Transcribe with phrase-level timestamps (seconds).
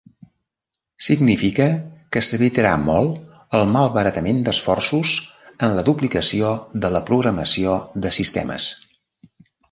[1.07, 1.65] Significa
[2.15, 5.11] que s'evitarà molt el malbaratament d'esforços
[5.67, 6.49] en la duplicació
[6.87, 7.75] de la programació
[8.07, 8.67] de sistemes.